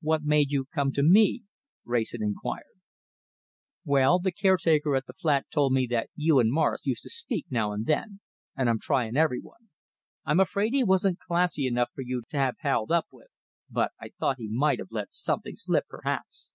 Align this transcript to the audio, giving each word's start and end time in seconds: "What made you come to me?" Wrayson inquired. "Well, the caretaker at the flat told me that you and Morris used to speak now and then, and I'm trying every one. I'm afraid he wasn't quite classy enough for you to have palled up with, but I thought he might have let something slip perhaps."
"What 0.00 0.24
made 0.24 0.50
you 0.50 0.64
come 0.74 0.90
to 0.90 1.04
me?" 1.04 1.44
Wrayson 1.84 2.20
inquired. 2.20 2.80
"Well, 3.84 4.18
the 4.18 4.32
caretaker 4.32 4.96
at 4.96 5.06
the 5.06 5.12
flat 5.12 5.46
told 5.52 5.72
me 5.72 5.86
that 5.88 6.10
you 6.16 6.40
and 6.40 6.50
Morris 6.50 6.84
used 6.84 7.04
to 7.04 7.10
speak 7.10 7.46
now 7.48 7.70
and 7.70 7.86
then, 7.86 8.18
and 8.56 8.68
I'm 8.68 8.80
trying 8.80 9.16
every 9.16 9.38
one. 9.40 9.70
I'm 10.24 10.40
afraid 10.40 10.72
he 10.74 10.82
wasn't 10.82 11.20
quite 11.20 11.26
classy 11.36 11.68
enough 11.68 11.92
for 11.94 12.02
you 12.02 12.22
to 12.30 12.38
have 12.38 12.56
palled 12.60 12.90
up 12.90 13.06
with, 13.12 13.28
but 13.70 13.92
I 14.00 14.08
thought 14.08 14.38
he 14.40 14.48
might 14.48 14.80
have 14.80 14.90
let 14.90 15.14
something 15.14 15.54
slip 15.54 15.86
perhaps." 15.88 16.52